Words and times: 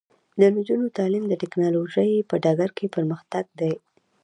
د 0.39 0.41
نجونو 0.55 0.85
تعلیم 0.97 1.23
د 1.27 1.33
ټیکنالوژۍ 1.41 2.11
په 2.29 2.35
ډګر 2.43 2.69
کې 2.77 2.85
پرمختګ 2.95 3.45
دی. 3.59 3.73